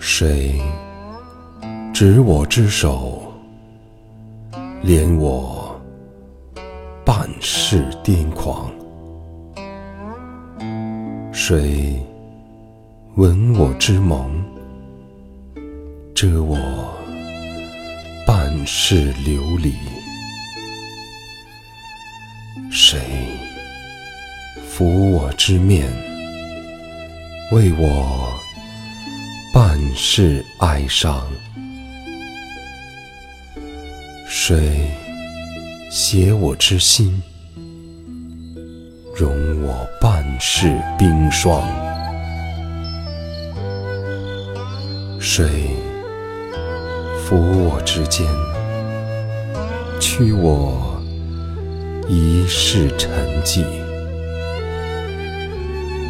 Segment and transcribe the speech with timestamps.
[0.00, 0.60] 水
[1.94, 3.22] 执我之手，
[4.82, 5.80] 怜我
[7.04, 8.68] 半世癫狂；
[11.32, 12.04] 水
[13.14, 14.26] 吻我之眸，
[16.20, 16.98] 遮我
[18.26, 19.70] 半世流离；
[22.72, 22.98] 谁
[24.68, 25.86] 抚我之面，
[27.52, 28.36] 为我。
[29.54, 31.24] 半世哀伤，
[34.26, 34.90] 谁
[35.88, 37.22] 写我之心，
[39.14, 41.62] 容我半世冰霜。
[45.20, 45.70] 谁
[47.28, 48.26] 抚我之肩，
[50.00, 50.98] 驱我
[52.08, 53.10] 一世沉
[53.44, 53.66] 寂。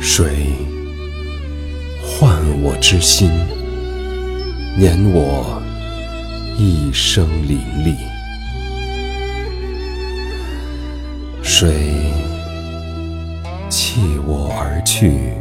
[0.00, 0.52] 水。
[2.00, 3.28] 唤我之心，
[4.76, 5.60] 念我
[6.56, 7.96] 一生凌厉。
[11.42, 11.72] 水
[13.68, 15.32] 弃我而去，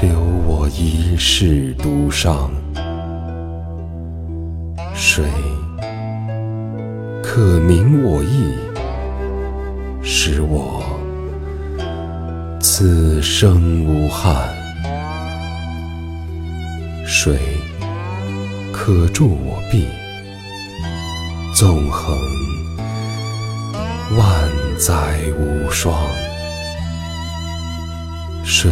[0.00, 2.48] 留我一世独伤。
[5.02, 5.24] 水
[7.22, 8.52] 可明我意，
[10.02, 10.84] 使我。
[12.60, 14.54] 此生无憾，
[17.06, 17.38] 水
[18.74, 19.88] 可助我臂，
[21.54, 22.14] 纵横
[24.18, 25.98] 万载无双。
[28.44, 28.70] 水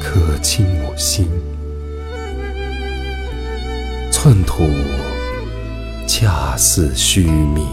[0.00, 1.28] 可清我心，
[4.24, 4.64] 寸土
[6.06, 7.66] 恰似须弥。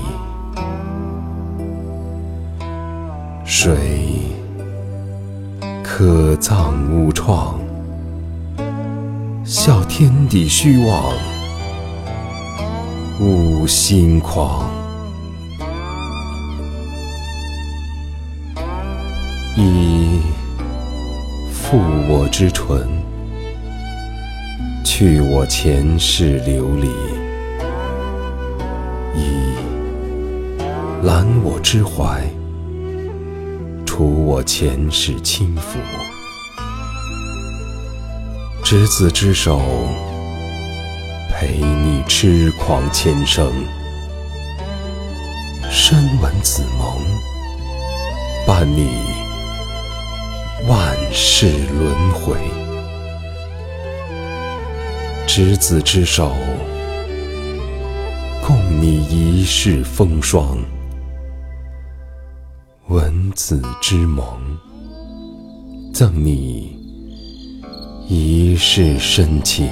[3.45, 3.73] 水。
[5.81, 7.57] 可葬吾创，
[9.45, 11.13] 笑天地虚妄，
[13.21, 14.69] 吾心狂。
[19.55, 20.19] 以
[21.49, 21.79] 负
[22.09, 22.89] 我之唇，
[24.83, 26.87] 去我前世流离；
[29.15, 29.53] 以
[31.03, 32.21] 揽我之怀。
[33.85, 35.77] 除我前世轻浮，
[38.63, 39.59] 执子之手，
[41.29, 43.51] 陪你痴狂前生，
[45.69, 46.97] 深吻子盟，
[48.47, 48.89] 伴你
[50.67, 52.35] 万世轮回。
[55.33, 56.29] 执子之手，
[58.45, 60.57] 共你一世风霜。
[62.89, 64.25] 文子之盟，
[65.93, 66.75] 赠你
[68.09, 69.69] 一世深情。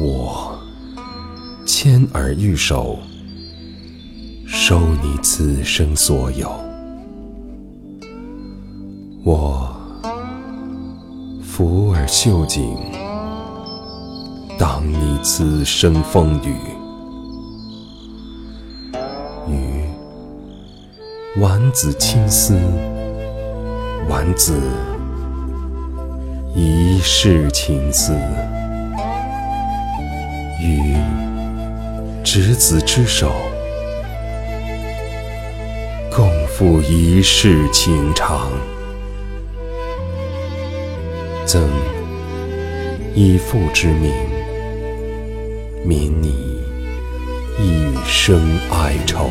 [0.00, 0.56] 我
[1.66, 3.00] 牵儿玉手，
[4.46, 6.48] 收你此生所有。
[9.24, 9.76] 我
[11.60, 12.74] 抚耳袖颈，
[14.58, 16.56] 挡你此生风雨。
[21.36, 22.58] 丸子青丝，
[24.08, 24.58] 丸子
[26.56, 28.14] 一世情思，
[30.62, 30.96] 与
[32.24, 33.32] 执子之手，
[36.10, 38.50] 共赴一世情长。
[41.52, 41.68] 赠
[43.12, 44.12] 以父之名，
[45.84, 46.60] 免你
[47.58, 48.40] 一生
[48.70, 49.28] 哀愁。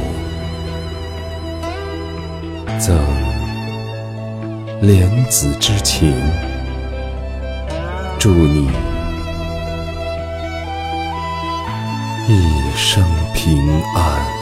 [2.77, 2.99] 赠
[4.81, 6.13] 莲子之情，
[8.19, 8.67] 祝你
[12.27, 13.01] 一生
[13.33, 13.65] 平
[13.95, 14.38] 安。